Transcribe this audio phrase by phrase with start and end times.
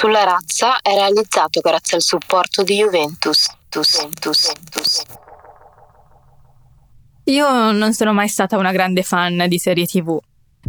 [0.00, 3.48] sulla razza è realizzato grazie al supporto di Juventus.
[3.68, 5.02] Tus, tus, tus.
[7.24, 10.18] Io non sono mai stata una grande fan di serie TV.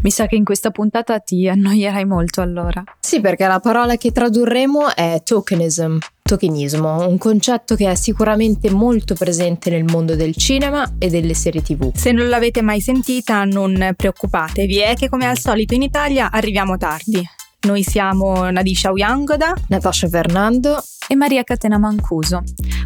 [0.02, 2.84] Mi sa che in questa puntata ti annoierai molto allora.
[3.00, 9.14] Sì, perché la parola che tradurremo è tokenism, tokenismo, un concetto che è sicuramente molto
[9.14, 11.96] presente nel mondo del cinema e delle serie TV.
[11.96, 16.76] Se non l'avete mai sentita, non preoccupatevi, è che come al solito in Italia arriviamo
[16.76, 17.26] tardi.
[17.68, 22.42] Noi siamo Nadisha Uyangoda, Natasha Fernando e Maria Catena Mancuso.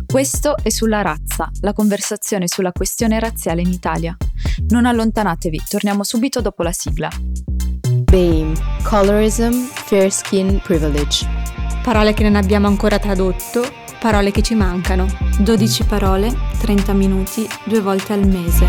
[0.05, 4.15] Questo è sulla razza, la conversazione sulla questione razziale in Italia.
[4.67, 7.09] Non allontanatevi, torniamo subito dopo la sigla.
[8.03, 8.53] BAME,
[8.83, 11.25] Colorism, Fair Skin Privilege.
[11.81, 13.63] Parole che non abbiamo ancora tradotto,
[14.01, 15.07] parole che ci mancano.
[15.39, 18.67] 12 parole, 30 minuti, due volte al mese.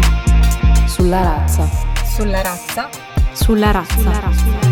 [0.87, 1.69] Sulla razza.
[2.05, 2.89] Sulla razza?
[3.33, 3.97] Sulla razza.
[3.99, 4.66] Sulla razza.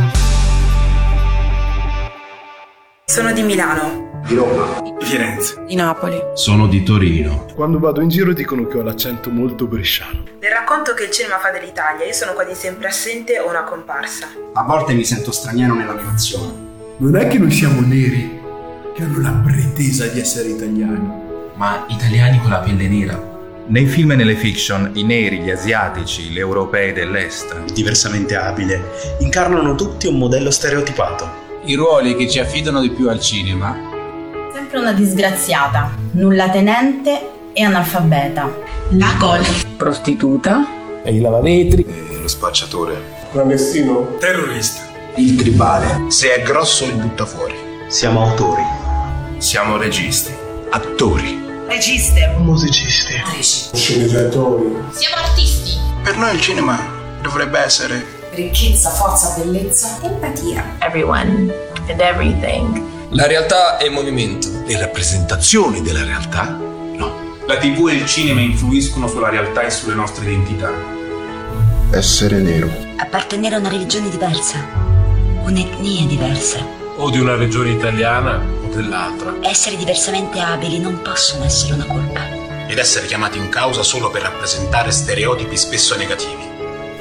[3.14, 4.22] Sono di Milano.
[4.26, 4.80] Di Roma.
[4.80, 5.62] Di Firenze.
[5.68, 6.20] Di Napoli.
[6.34, 7.46] Sono di Torino.
[7.54, 10.24] Quando vado in giro dicono che ho l'accento molto bresciano.
[10.40, 14.26] Nel racconto che il cinema fa dell'Italia, io sono quasi sempre assente o una comparsa.
[14.54, 16.54] A volte mi sento straniero nella mia nazione.
[16.96, 18.40] Non è che noi siamo neri,
[18.96, 21.08] che hanno la pretesa di essere italiani.
[21.54, 23.16] Ma italiani con la pelle nera.
[23.66, 28.82] Nei film e nelle fiction, i neri, gli asiatici, gli europei dell'est, diversamente abile,
[29.20, 33.74] incarnano tutti un modello stereotipato i ruoli che ci affidano di più al cinema.
[34.52, 38.54] Sempre una disgraziata, nulla tenente e analfabeta.
[38.90, 39.42] La gol.
[39.76, 40.66] Prostituta.
[41.02, 41.84] E il lavavetri.
[41.84, 43.02] E lo spacciatore.
[43.32, 44.16] Clandestino.
[44.18, 44.82] Terrorista.
[45.16, 46.10] Il tribale.
[46.10, 47.54] Se è grosso li butta fuori.
[47.88, 48.62] Siamo autori.
[49.38, 50.32] Siamo registi.
[50.70, 51.40] Attori.
[51.66, 52.34] Registe.
[52.38, 53.14] Musicisti.
[53.40, 54.76] Sceneggiatori.
[54.90, 55.78] Siamo artisti.
[56.02, 56.78] Per noi il cinema
[57.22, 60.76] dovrebbe essere ricchezza, forza, bellezza, empatia.
[60.80, 61.52] Everyone
[61.88, 62.82] and everything.
[63.10, 64.48] La realtà è movimento.
[64.66, 66.44] Le rappresentazioni della realtà?
[66.48, 67.38] No.
[67.46, 70.72] La TV e il cinema influiscono sulla realtà e sulle nostre identità.
[71.90, 72.68] Essere nero.
[72.96, 74.58] Appartenere a una religione diversa,
[75.42, 76.58] un'etnia diversa.
[76.96, 79.34] O di una regione italiana o dell'altra.
[79.42, 82.42] Essere diversamente abili non possono essere una colpa.
[82.66, 86.53] Ed essere chiamati in causa solo per rappresentare stereotipi spesso negativi.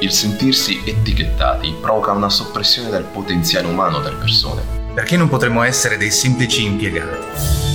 [0.04, 4.62] Il sentirsi etichettati provoca una soppressione del potenziale umano delle persone.
[4.94, 7.26] Perché non potremmo essere dei semplici impiegati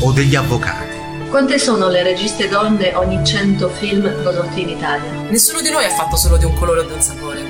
[0.02, 0.94] o degli avvocati?
[1.30, 5.10] Quante sono le registe donne ogni 100 film prodotti in Italia?
[5.30, 7.47] Nessuno di noi ha fatto solo di un colore o di un sapore.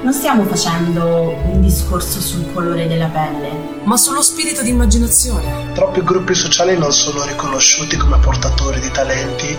[0.00, 3.50] Non stiamo facendo un discorso sul colore della pelle,
[3.82, 5.72] ma sullo spirito di immaginazione.
[5.74, 9.56] Troppi gruppi sociali non sono riconosciuti come portatori di talenti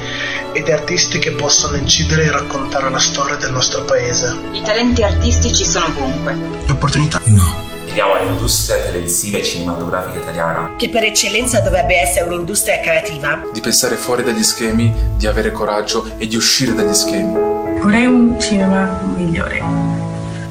[0.53, 4.33] e di artisti che possono incidere e raccontare la storia del nostro paese.
[4.53, 6.33] I talenti artistici sono ovunque.
[6.65, 7.19] Le opportunità?
[7.25, 7.67] No.
[7.83, 13.95] Chiediamo all'industria televisiva e cinematografica italiana, che per eccellenza dovrebbe essere un'industria creativa, di pensare
[13.95, 17.33] fuori dagli schemi, di avere coraggio e di uscire dagli schemi.
[17.81, 19.88] Vorrei un cinema migliore.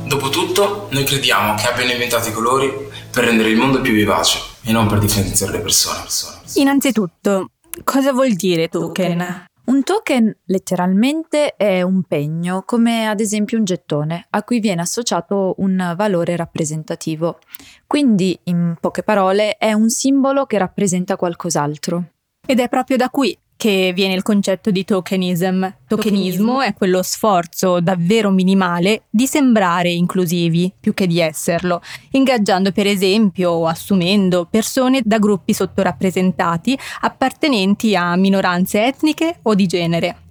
[0.08, 2.72] Dopotutto, noi crediamo che abbiano inventato i colori
[3.12, 6.00] per rendere il mondo più vivace e non per differenziare le persone.
[6.00, 6.62] persone, persone.
[6.62, 7.50] Innanzitutto,
[7.84, 9.47] cosa vuol dire token?
[9.66, 15.56] Un token letteralmente è un pegno, come ad esempio un gettone, a cui viene associato
[15.58, 17.38] un valore rappresentativo.
[17.86, 22.12] Quindi, in poche parole, è un simbolo che rappresenta qualcos'altro.
[22.47, 25.69] Ed è proprio da qui che viene il concetto di tokenism.
[25.88, 31.82] Tokenismo è quello sforzo davvero minimale di sembrare inclusivi più che di esserlo,
[32.12, 39.66] ingaggiando per esempio o assumendo persone da gruppi sottorappresentati appartenenti a minoranze etniche o di
[39.66, 40.22] genere.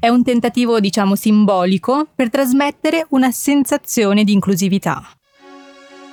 [0.00, 5.08] È un tentativo, diciamo, simbolico per trasmettere una sensazione di inclusività.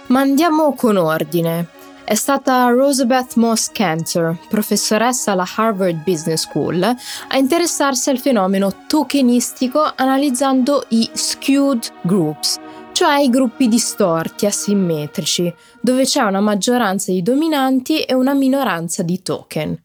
[0.07, 1.78] Ma andiamo con ordine.
[2.09, 9.93] È stata Rosabeth Moss Cantor, professoressa alla Harvard Business School, a interessarsi al fenomeno tokenistico
[9.95, 12.57] analizzando i skewed groups,
[12.93, 19.21] cioè i gruppi distorti, asimmetrici, dove c'è una maggioranza di dominanti e una minoranza di
[19.21, 19.79] token.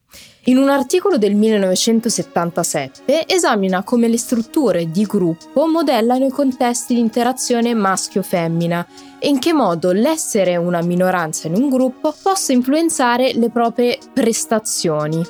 [0.47, 6.99] In un articolo del 1977 esamina come le strutture di gruppo modellano i contesti di
[6.99, 8.85] interazione maschio-femmina
[9.17, 15.25] e in che modo l'essere una minoranza in un gruppo possa influenzare le proprie prestazioni.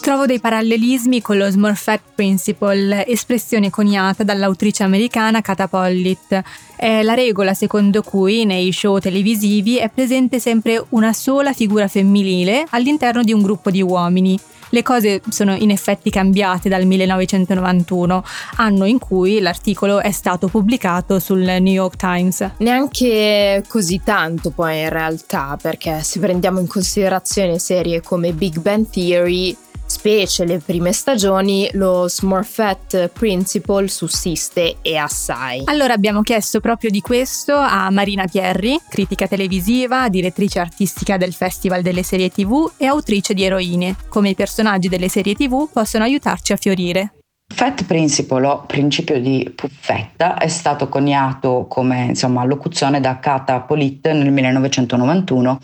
[0.00, 6.42] Trovo dei parallelismi con lo Smurfette Principle, espressione coniata dall'autrice americana Kata Pollitt.
[6.76, 12.64] È la regola secondo cui nei show televisivi è presente sempre una sola figura femminile
[12.70, 14.38] all'interno di un gruppo di uomini.
[14.72, 18.24] Le cose sono in effetti cambiate dal 1991,
[18.56, 22.50] anno in cui l'articolo è stato pubblicato sul New York Times.
[22.58, 28.88] Neanche così tanto poi in realtà, perché se prendiamo in considerazione serie come Big Bang
[28.88, 29.56] Theory,
[29.90, 35.62] specie le prime stagioni, lo Smurfette Principle sussiste e assai.
[35.64, 41.82] Allora abbiamo chiesto proprio di questo a Marina Pierri, critica televisiva, direttrice artistica del Festival
[41.82, 46.52] delle serie TV e autrice di Eroine, come i personaggi delle serie TV possono aiutarci
[46.52, 47.14] a fiorire.
[47.52, 54.08] Fat Principle o principio di puffetta è stato coniato come insomma, locuzione da Kata Polit
[54.08, 55.58] nel 1991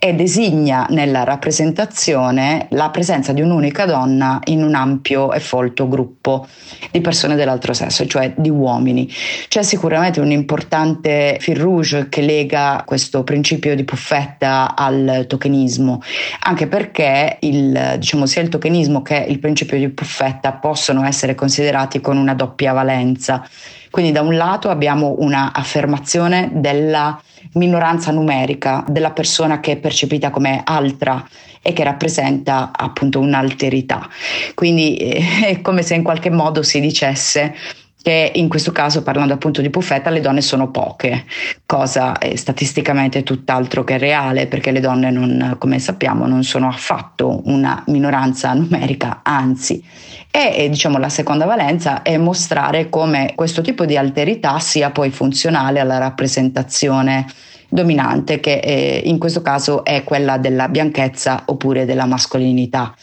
[0.00, 6.46] e designa nella rappresentazione la presenza di un'unica donna in un ampio e folto gruppo
[6.92, 9.10] di persone dell'altro sesso, cioè di uomini.
[9.48, 16.00] C'è sicuramente un importante fil rouge che lega questo principio di puffetta al tokenismo,
[16.40, 22.00] anche perché il, diciamo, sia il tokenismo che il principio di puffetta possono essere considerati
[22.00, 23.44] con una doppia valenza.
[23.90, 27.20] Quindi da un lato abbiamo una affermazione della
[27.54, 31.26] minoranza numerica della persona che è percepita come altra
[31.62, 34.08] e che rappresenta appunto un'alterità.
[34.54, 37.54] Quindi eh, è come se in qualche modo si dicesse
[38.00, 41.24] che in questo caso, parlando appunto di puffetta, le donne sono poche,
[41.66, 47.42] cosa è statisticamente tutt'altro che reale, perché le donne, non, come sappiamo, non sono affatto
[47.44, 49.84] una minoranza numerica, anzi.
[50.30, 55.80] E diciamo la seconda valenza è mostrare come questo tipo di alterità sia poi funzionale
[55.80, 57.26] alla rappresentazione
[57.68, 62.94] dominante, che eh, in questo caso è quella della bianchezza oppure della mascolinità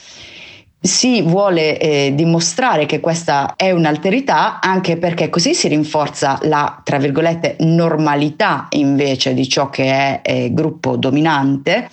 [0.86, 6.98] si vuole eh, dimostrare che questa è un'alterità anche perché così si rinforza la, tra
[6.98, 11.90] virgolette, normalità invece di ciò che è eh, gruppo dominante,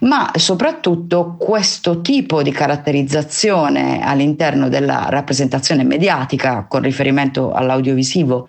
[0.00, 8.48] ma soprattutto questo tipo di caratterizzazione all'interno della rappresentazione mediatica con riferimento all'audiovisivo,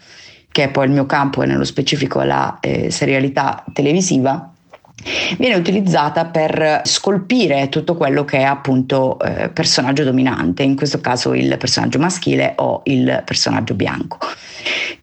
[0.51, 4.52] che è poi il mio campo e nello specifico la eh, serialità televisiva,
[5.37, 11.33] viene utilizzata per scolpire tutto quello che è appunto eh, personaggio dominante, in questo caso
[11.33, 14.17] il personaggio maschile o il personaggio bianco.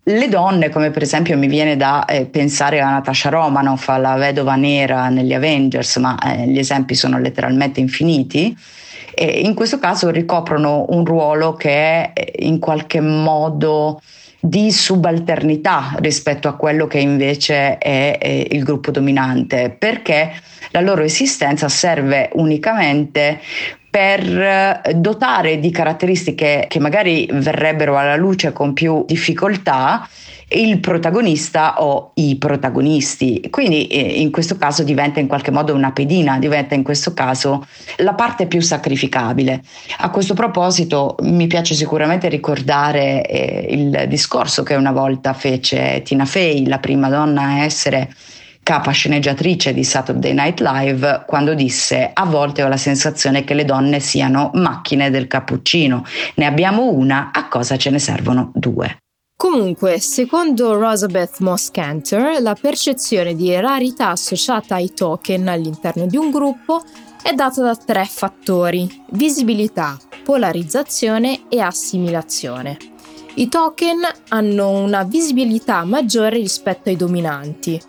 [0.04, 4.56] Le donne, come per esempio mi viene da eh, pensare a Natasha Romanoff, alla vedova
[4.56, 8.56] nera negli Avengers, ma eh, gli esempi sono letteralmente infiniti,
[9.16, 14.00] in questo caso ricoprono un ruolo che è eh, in qualche modo
[14.40, 20.32] di subalternità rispetto a quello che invece è, è il gruppo dominante, perché
[20.70, 23.40] la loro esistenza serve unicamente
[23.90, 30.08] per dotare di caratteristiche che magari verrebbero alla luce con più difficoltà
[30.52, 33.48] il protagonista o i protagonisti.
[33.50, 37.66] Quindi eh, in questo caso diventa in qualche modo una pedina, diventa in questo caso
[37.98, 39.62] la parte più sacrificabile.
[39.98, 46.24] A questo proposito mi piace sicuramente ricordare eh, il discorso che una volta fece Tina
[46.24, 48.12] Fey, la prima donna a essere
[48.62, 53.64] capa sceneggiatrice di Saturday Night Live, quando disse a volte ho la sensazione che le
[53.64, 56.04] donne siano macchine del cappuccino,
[56.36, 58.98] ne abbiamo una, a cosa ce ne servono due.
[59.36, 66.82] Comunque, secondo Rosabeth Moss-Cantor, la percezione di rarità associata ai token all'interno di un gruppo
[67.22, 72.76] è data da tre fattori: visibilità, polarizzazione e assimilazione.
[73.36, 77.80] I token hanno una visibilità maggiore rispetto ai dominanti,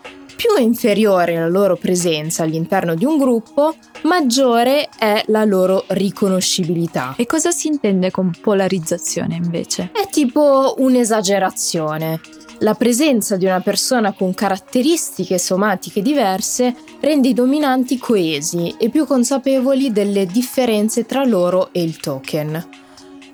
[0.42, 7.14] più è inferiore la loro presenza all'interno di un gruppo, maggiore è la loro riconoscibilità.
[7.16, 9.92] E cosa si intende con polarizzazione invece?
[9.92, 12.18] È tipo un'esagerazione.
[12.58, 19.06] La presenza di una persona con caratteristiche somatiche diverse rende i dominanti coesi e più
[19.06, 22.81] consapevoli delle differenze tra loro e il token.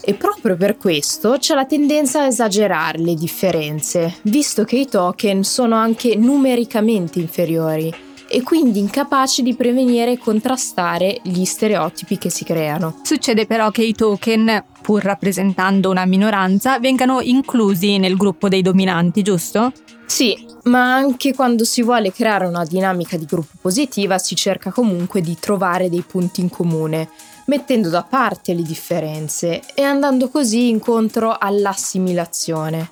[0.09, 5.45] E proprio per questo c'è la tendenza a esagerare le differenze, visto che i token
[5.45, 7.93] sono anche numericamente inferiori
[8.27, 13.01] e quindi incapaci di prevenire e contrastare gli stereotipi che si creano.
[13.03, 19.21] Succede però che i token, pur rappresentando una minoranza, vengano inclusi nel gruppo dei dominanti,
[19.21, 19.75] giusto?
[20.07, 25.21] Sì, ma anche quando si vuole creare una dinamica di gruppo positiva si cerca comunque
[25.21, 27.11] di trovare dei punti in comune
[27.49, 32.91] mettendo da parte le differenze e andando così incontro all'assimilazione.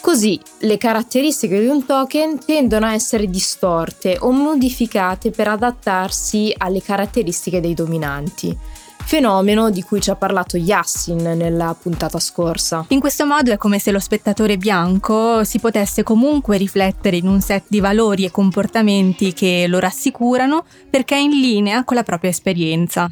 [0.00, 6.82] Così le caratteristiche di un token tendono a essere distorte o modificate per adattarsi alle
[6.82, 8.58] caratteristiche dei dominanti.
[9.04, 12.84] fenomeno di cui ci ha parlato Yassin nella puntata scorsa.
[12.88, 17.40] In questo modo è come se lo spettatore bianco si potesse comunque riflettere in un
[17.40, 22.30] set di valori e comportamenti che lo rassicurano perché è in linea con la propria
[22.30, 23.10] esperienza.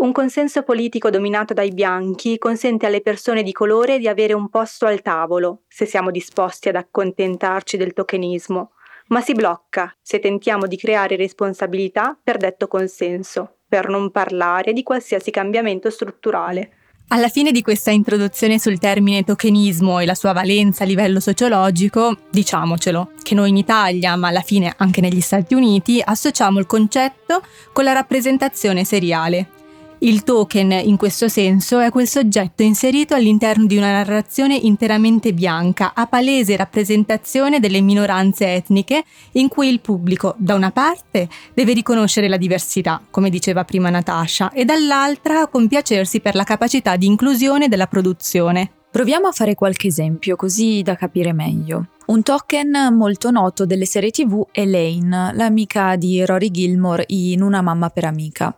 [0.00, 4.86] Un consenso politico dominato dai bianchi consente alle persone di colore di avere un posto
[4.86, 8.70] al tavolo, se siamo disposti ad accontentarci del tokenismo,
[9.08, 14.84] ma si blocca se tentiamo di creare responsabilità per detto consenso, per non parlare di
[14.84, 16.74] qualsiasi cambiamento strutturale.
[17.08, 22.16] Alla fine di questa introduzione sul termine tokenismo e la sua valenza a livello sociologico,
[22.30, 27.42] diciamocelo, che noi in Italia, ma alla fine anche negli Stati Uniti, associamo il concetto
[27.72, 29.56] con la rappresentazione seriale,
[30.00, 35.92] il token, in questo senso, è quel soggetto inserito all'interno di una narrazione interamente bianca,
[35.92, 39.02] a palese rappresentazione delle minoranze etniche,
[39.32, 44.52] in cui il pubblico, da una parte, deve riconoscere la diversità, come diceva prima Natasha,
[44.52, 48.70] e dall'altra compiacersi per la capacità di inclusione della produzione.
[48.90, 51.88] Proviamo a fare qualche esempio, così da capire meglio.
[52.06, 57.62] Un token molto noto delle serie TV è Lane, l'amica di Rory Gilmore in Una
[57.62, 58.56] mamma per amica.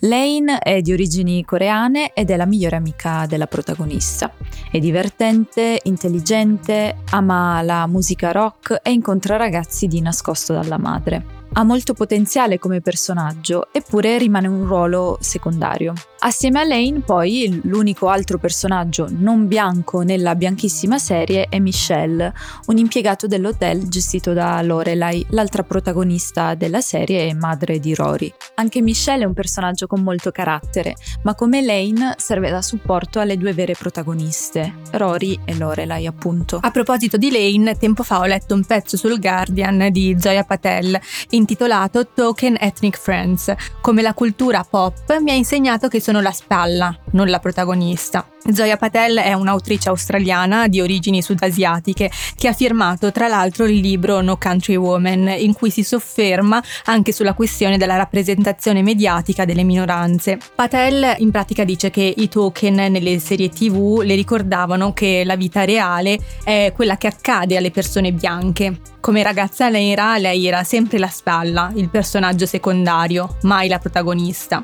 [0.00, 4.30] Lane è di origini coreane ed è la migliore amica della protagonista.
[4.70, 11.45] È divertente, intelligente, ama la musica rock e incontra ragazzi di nascosto dalla madre.
[11.58, 15.94] Ha molto potenziale come personaggio, eppure rimane un ruolo secondario.
[16.18, 22.30] Assieme a Lane, poi, l'unico altro personaggio non bianco nella bianchissima serie è Michelle,
[22.66, 28.30] un impiegato dell'hotel gestito da Lorelai, l'altra protagonista della serie e madre di Rory.
[28.56, 33.38] Anche Michelle è un personaggio con molto carattere, ma come Lane serve da supporto alle
[33.38, 36.58] due vere protagoniste, Rory e Lorelai, appunto.
[36.60, 41.00] A proposito di Lane, tempo fa ho letto un pezzo sul Guardian di Zoya Patel
[41.46, 46.92] intitolato Token Ethnic Friends, come la cultura pop mi ha insegnato che sono la spalla,
[47.12, 48.26] non la protagonista.
[48.52, 54.20] Zoya Patel è un'autrice australiana di origini sudasiatiche che ha firmato tra l'altro il libro
[54.20, 60.38] No Country Woman, in cui si sofferma anche sulla questione della rappresentazione mediatica delle minoranze.
[60.54, 65.64] Patel in pratica dice che i token nelle serie tv le ricordavano che la vita
[65.64, 68.80] reale è quella che accade alle persone bianche.
[69.00, 74.60] Come ragazza nera lei era sempre la spalla, il personaggio secondario, mai la protagonista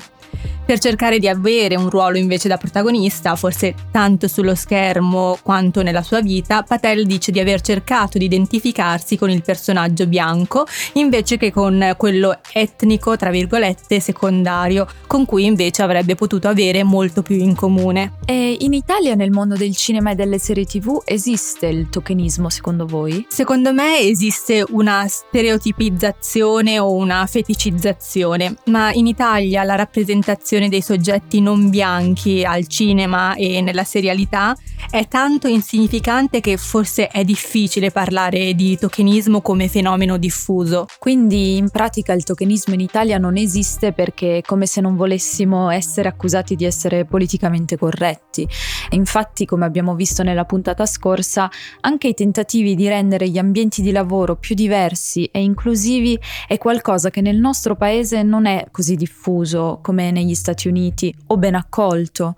[0.65, 6.01] per cercare di avere un ruolo invece da protagonista, forse tanto sullo schermo quanto nella
[6.01, 11.51] sua vita, Patel dice di aver cercato di identificarsi con il personaggio bianco invece che
[11.51, 17.55] con quello etnico, tra virgolette, secondario, con cui invece avrebbe potuto avere molto più in
[17.55, 18.13] comune.
[18.25, 22.85] E in Italia, nel mondo del cinema e delle serie tv, esiste il tokenismo secondo
[22.85, 23.25] voi?
[23.29, 30.81] Secondo me esiste una stereotipizzazione o una feticizzazione, ma in Italia la rappresentazione rappresentazione dei
[30.81, 34.55] soggetti non bianchi al cinema e nella serialità
[34.89, 40.85] è tanto insignificante che forse è difficile parlare di tokenismo come fenomeno diffuso.
[40.99, 45.69] Quindi in pratica il tokenismo in Italia non esiste perché è come se non volessimo
[45.69, 48.47] essere accusati di essere politicamente corretti.
[48.91, 51.49] Infatti, come abbiamo visto nella puntata scorsa,
[51.81, 57.09] anche i tentativi di rendere gli ambienti di lavoro più diversi e inclusivi è qualcosa
[57.09, 62.35] che nel nostro paese non è così diffuso come negli Stati Uniti o ben accolto,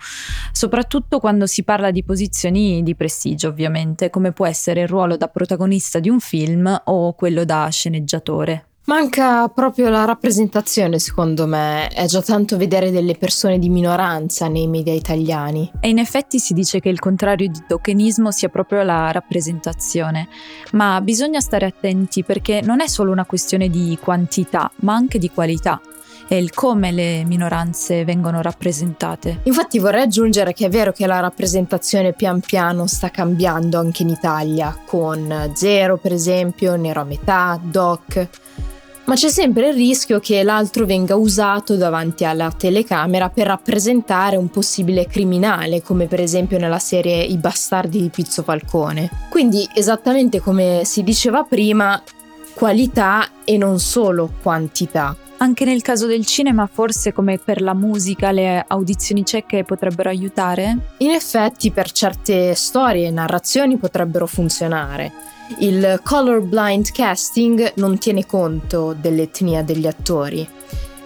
[0.51, 5.27] soprattutto quando si parla di posizioni di prestigio ovviamente, come può essere il ruolo da
[5.27, 8.69] protagonista di un film o quello da sceneggiatore.
[8.87, 11.87] Manca proprio la rappresentazione, secondo me.
[11.87, 15.71] È già tanto vedere delle persone di minoranza nei media italiani.
[15.79, 20.27] E in effetti si dice che il contrario di tokenismo sia proprio la rappresentazione.
[20.73, 25.31] Ma bisogna stare attenti perché non è solo una questione di quantità, ma anche di
[25.31, 25.81] qualità
[26.27, 29.41] e il come le minoranze vengono rappresentate.
[29.43, 34.09] Infatti vorrei aggiungere che è vero che la rappresentazione pian piano sta cambiando anche in
[34.09, 38.27] Italia, con Zero per esempio, Nero a metà, Doc.
[39.05, 44.49] Ma c'è sempre il rischio che l'altro venga usato davanti alla telecamera per rappresentare un
[44.49, 49.11] possibile criminale, come per esempio nella serie I bastardi di Pizzo Falcone.
[49.29, 52.01] Quindi, esattamente come si diceva prima,
[52.55, 55.15] qualità e non solo quantità.
[55.37, 60.77] Anche nel caso del cinema, forse come per la musica, le audizioni cieche potrebbero aiutare?
[60.99, 65.11] In effetti, per certe storie e narrazioni potrebbero funzionare.
[65.59, 70.47] Il colorblind casting non tiene conto dell'etnia degli attori.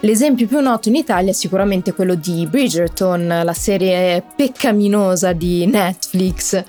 [0.01, 6.63] L'esempio più noto in Italia è sicuramente quello di Bridgerton, la serie peccaminosa di Netflix,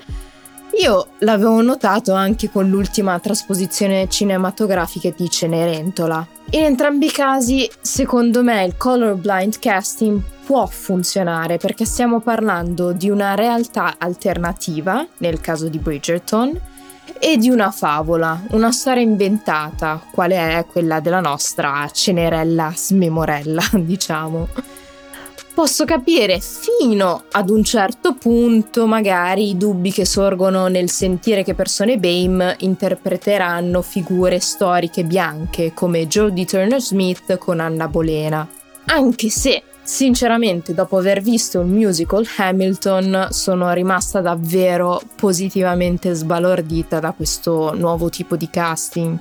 [0.79, 6.25] io l'avevo notato anche con l'ultima trasposizione cinematografica di Cenerentola.
[6.51, 13.09] In entrambi i casi, secondo me, il colorblind casting può funzionare perché stiamo parlando di
[13.09, 16.59] una realtà alternativa, nel caso di Bridgerton,
[17.19, 24.47] e di una favola, una storia inventata, quale è quella della nostra Cenerella smemorella, diciamo.
[25.61, 31.53] Posso capire fino ad un certo punto magari i dubbi che sorgono nel sentire che
[31.53, 38.47] persone BAME interpreteranno figure storiche bianche come Jodie Turner Smith con Anna Bolena.
[38.85, 47.11] Anche se Sinceramente, dopo aver visto il musical Hamilton, sono rimasta davvero positivamente sbalordita da
[47.11, 49.19] questo nuovo tipo di casting.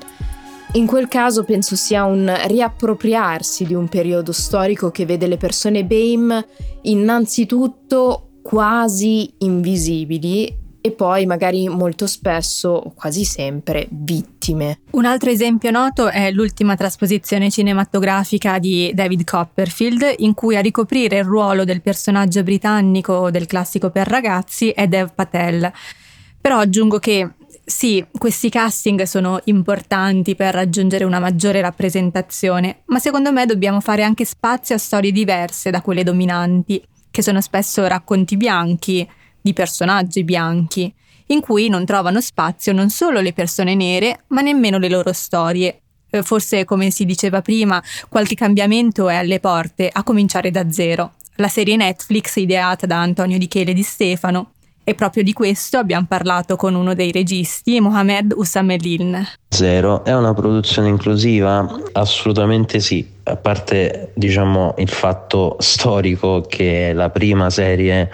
[0.74, 5.84] In quel caso penso sia un riappropriarsi di un periodo storico che vede le persone
[5.84, 6.46] BAME
[6.82, 14.82] innanzitutto quasi invisibili e poi magari molto spesso, o quasi sempre, vittime.
[14.92, 21.18] Un altro esempio noto è l'ultima trasposizione cinematografica di David Copperfield, in cui a ricoprire
[21.18, 25.70] il ruolo del personaggio britannico del classico per ragazzi è Dev Patel.
[26.40, 27.28] Però aggiungo che
[27.70, 34.02] sì, questi casting sono importanti per raggiungere una maggiore rappresentazione, ma secondo me dobbiamo fare
[34.02, 39.08] anche spazio a storie diverse da quelle dominanti, che sono spesso racconti bianchi,
[39.40, 40.92] di personaggi bianchi,
[41.26, 45.80] in cui non trovano spazio non solo le persone nere, ma nemmeno le loro storie.
[46.10, 51.12] Eh, forse, come si diceva prima, qualche cambiamento è alle porte, a cominciare da zero.
[51.36, 54.54] La serie Netflix ideata da Antonio Di Chele Di Stefano
[54.90, 59.24] e proprio di questo abbiamo parlato con uno dei registi, Mohamed Usamelin.
[59.48, 61.80] Zero è una produzione inclusiva?
[61.92, 68.10] Assolutamente sì, a parte diciamo il fatto storico che è la prima serie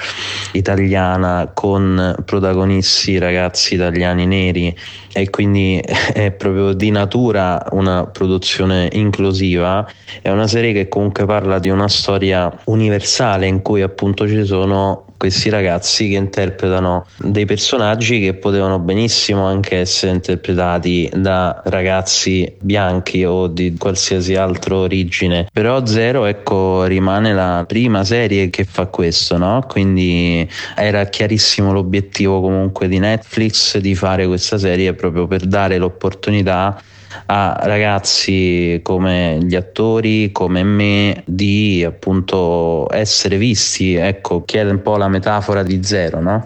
[0.52, 4.76] italiana con protagonisti ragazzi italiani neri
[5.16, 5.80] e quindi
[6.12, 9.88] è proprio di natura una produzione inclusiva,
[10.20, 15.04] è una serie che comunque parla di una storia universale in cui appunto ci sono
[15.16, 23.24] questi ragazzi che interpretano dei personaggi che potevano benissimo anche essere interpretati da ragazzi bianchi
[23.24, 29.36] o di qualsiasi altra origine però Zero ecco rimane la prima serie che fa questo
[29.36, 29.64] no?
[29.68, 36.80] quindi era chiarissimo l'obiettivo comunque di Netflix di fare questa serie proprio per dare l'opportunità
[37.26, 44.82] a ragazzi come gli attori, come me, di appunto essere visti, ecco, che è un
[44.82, 46.44] po' la metafora di zero, no?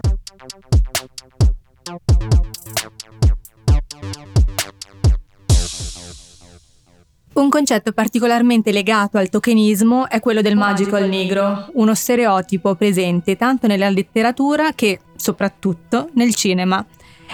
[7.40, 13.66] Un concetto particolarmente legato al tokenismo è quello del magical negro, uno stereotipo presente tanto
[13.66, 16.85] nella letteratura che, soprattutto, nel cinema.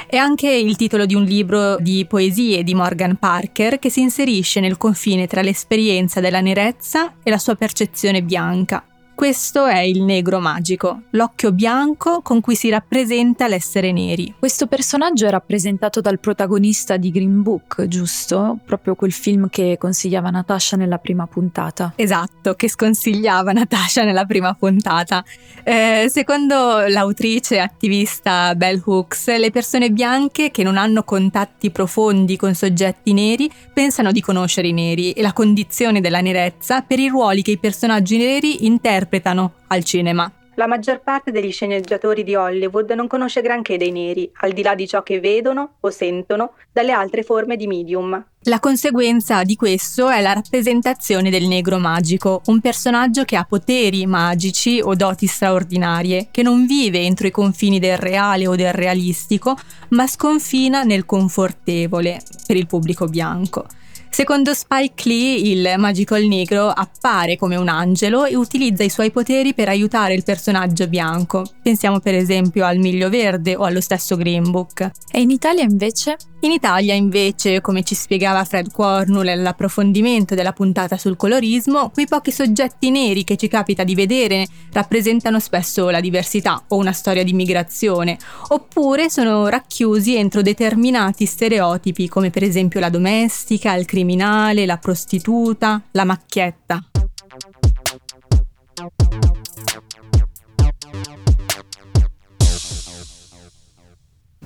[0.06, 4.60] È anche il titolo di un libro di poesie di Morgan Parker che si inserisce
[4.60, 8.84] nel confine tra l'esperienza della nerezza e la sua percezione bianca.
[9.16, 14.35] Questo è il negro magico, l'occhio bianco con cui si rappresenta l'essere neri.
[14.38, 18.59] Questo personaggio è rappresentato dal protagonista di Green Book, giusto?
[18.66, 21.94] Proprio quel film che consigliava Natasha nella prima puntata.
[21.96, 25.24] Esatto, che sconsigliava Natasha nella prima puntata.
[25.64, 32.37] Eh, secondo l'autrice e attivista Bell Hooks, le persone bianche che non hanno contatti profondi
[32.37, 37.09] con soggetti neri pensano di conoscere i neri e la condizione della nerezza per i
[37.09, 40.30] ruoli che i personaggi neri interpretano interpretano al cinema.
[40.58, 44.74] La maggior parte degli sceneggiatori di Hollywood non conosce granché dei neri, al di là
[44.74, 48.24] di ciò che vedono o sentono dalle altre forme di medium.
[48.44, 54.06] La conseguenza di questo è la rappresentazione del negro magico, un personaggio che ha poteri
[54.06, 59.58] magici o doti straordinarie, che non vive entro i confini del reale o del realistico,
[59.90, 63.66] ma sconfina nel confortevole per il pubblico bianco.
[64.08, 69.52] Secondo Spike Lee, il Magical Negro appare come un angelo e utilizza i suoi poteri
[69.52, 71.44] per aiutare il personaggio bianco.
[71.62, 74.90] Pensiamo per esempio al Miglio Verde o allo stesso Green Book.
[75.12, 76.16] E in Italia invece?
[76.40, 82.30] In Italia invece, come ci spiegava Fred Cornell nell'approfondimento della puntata sul colorismo, quei pochi
[82.30, 87.32] soggetti neri che ci capita di vedere rappresentano spesso la diversità o una storia di
[87.32, 94.76] migrazione, oppure sono racchiusi entro determinati stereotipi come per esempio la domestica, il criminale, la
[94.76, 96.85] prostituta, la macchietta.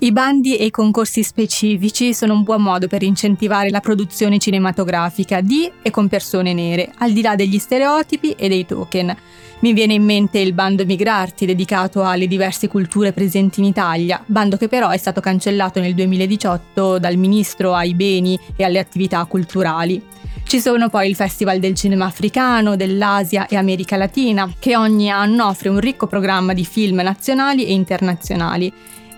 [0.02, 5.42] I bandi e i concorsi specifici sono un buon modo per incentivare la produzione cinematografica
[5.42, 9.14] di e con persone nere, al di là degli stereotipi e dei token.
[9.58, 14.56] Mi viene in mente il bando Migrarti dedicato alle diverse culture presenti in Italia, bando
[14.56, 20.02] che però è stato cancellato nel 2018 dal ministro ai beni e alle attività culturali.
[20.44, 25.46] Ci sono poi il Festival del cinema africano, dell'Asia e America Latina, che ogni anno
[25.46, 28.72] offre un ricco programma di film nazionali e internazionali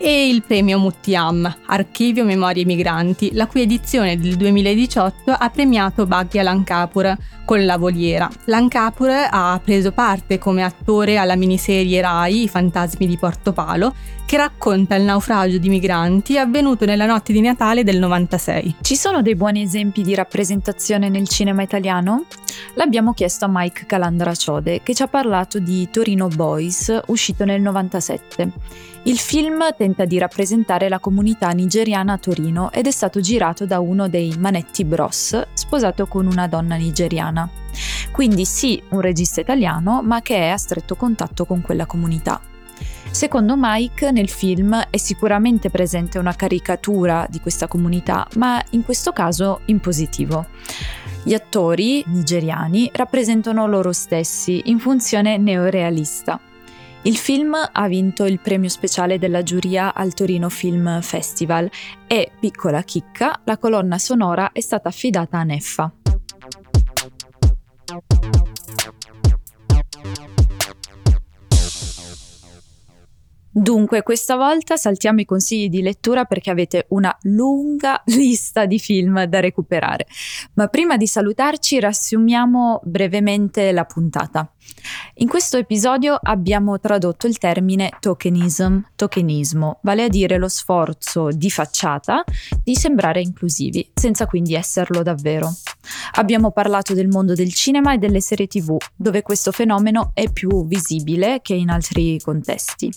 [0.05, 6.43] e il premio Muttiam, Archivio Memorie Migranti, la cui edizione del 2018 ha premiato Bhagya
[6.43, 8.29] Lankapur con La Voliera.
[8.47, 13.95] Lankapur ha preso parte come attore alla miniserie Rai I fantasmi di Porto Palo,
[14.33, 18.77] che racconta il naufragio di migranti avvenuto nella notte di Natale del 96.
[18.81, 22.25] Ci sono dei buoni esempi di rappresentazione nel cinema italiano?
[22.77, 27.61] L'abbiamo chiesto a Mike Calandra Ciode, che ci ha parlato di Torino Boys, uscito nel
[27.61, 28.51] 97.
[29.03, 33.81] Il film tenta di rappresentare la comunità nigeriana a Torino ed è stato girato da
[33.81, 37.47] uno dei Manetti Bros, sposato con una donna nigeriana.
[38.11, 42.41] Quindi sì, un regista italiano, ma che è a stretto contatto con quella comunità.
[43.13, 49.13] Secondo Mike, nel film è sicuramente presente una caricatura di questa comunità, ma in questo
[49.13, 50.47] caso in positivo.
[51.23, 56.41] Gli attori nigeriani rappresentano loro stessi in funzione neorealista.
[57.03, 61.71] Il film ha vinto il premio speciale della giuria al Torino Film Festival
[62.07, 65.93] e, piccola chicca, la colonna sonora è stata affidata a Neffa.
[73.55, 79.25] Dunque, questa volta saltiamo i consigli di lettura perché avete una lunga lista di film
[79.25, 80.07] da recuperare.
[80.55, 84.51] Ma prima di salutarci, riassumiamo brevemente la puntata.
[85.17, 91.51] In questo episodio abbiamo tradotto il termine tokenism, tokenismo, vale a dire lo sforzo di
[91.51, 92.25] facciata
[92.65, 95.53] di sembrare inclusivi, senza quindi esserlo davvero.
[96.13, 100.67] Abbiamo parlato del mondo del cinema e delle serie tv, dove questo fenomeno è più
[100.67, 102.93] visibile che in altri contesti.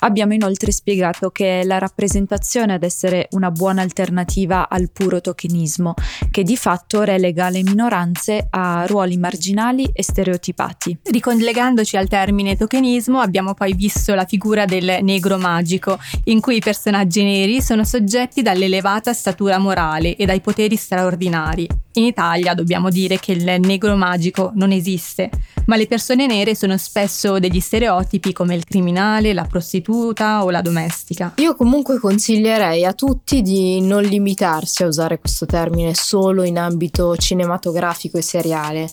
[0.00, 5.94] Abbiamo inoltre spiegato che è la rappresentazione ad essere una buona alternativa al puro tokenismo,
[6.30, 10.98] che di fatto relega le minoranze a ruoli marginali e stereotipati.
[11.02, 16.60] Ricollegandoci al termine tokenismo, abbiamo poi visto la figura del negro magico, in cui i
[16.60, 21.68] personaggi neri sono soggetti dall'elevata statura morale e dai poteri straordinari.
[21.96, 22.23] In Italia
[22.54, 25.30] dobbiamo dire che il negro magico non esiste,
[25.66, 30.60] ma le persone nere sono spesso degli stereotipi come il criminale, la prostituta o la
[30.60, 31.32] domestica.
[31.36, 37.16] Io comunque consiglierei a tutti di non limitarsi a usare questo termine solo in ambito
[37.16, 38.90] cinematografico e seriale.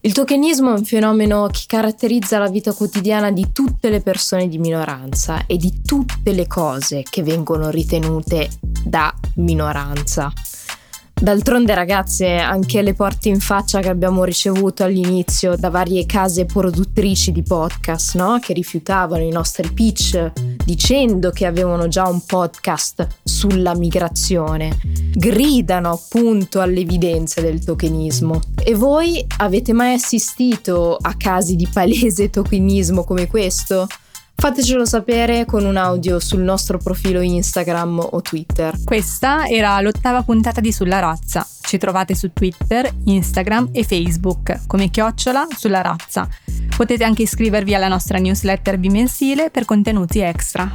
[0.00, 4.56] Il tokenismo è un fenomeno che caratterizza la vita quotidiana di tutte le persone di
[4.56, 8.48] minoranza e di tutte le cose che vengono ritenute
[8.84, 10.32] da minoranza.
[11.20, 17.32] D'altronde ragazze, anche le porte in faccia che abbiamo ricevuto all'inizio da varie case produttrici
[17.32, 18.38] di podcast, no?
[18.40, 20.30] che rifiutavano i nostri pitch
[20.64, 24.78] dicendo che avevano già un podcast sulla migrazione,
[25.12, 28.40] gridano appunto alle evidenze del tokenismo.
[28.62, 33.88] E voi avete mai assistito a casi di palese tokenismo come questo?
[34.40, 38.72] Fatecelo sapere con un audio sul nostro profilo Instagram o Twitter.
[38.84, 41.44] Questa era l'ottava puntata di Sulla Razza.
[41.60, 46.28] Ci trovate su Twitter, Instagram e Facebook come chiocciola sulla razza.
[46.76, 50.70] Potete anche iscrivervi alla nostra newsletter bimensile per contenuti extra.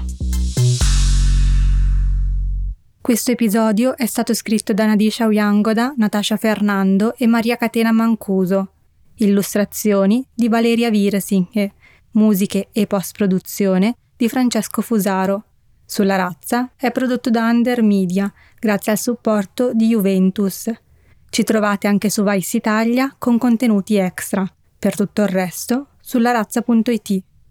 [3.00, 8.72] Questo episodio è stato scritto da Nadisha Uyangoda, Natasha Fernando e Maria Catena Mancuso.
[9.16, 11.76] Illustrazioni di Valeria Virsinghe
[12.14, 15.44] musiche e post-produzione di Francesco Fusaro.
[15.86, 20.72] Sulla razza è prodotto da Under Media, grazie al supporto di Juventus.
[21.30, 24.48] Ci trovate anche su Vice Italia con contenuti extra.
[24.78, 27.24] Per tutto il resto, sulla razza.it.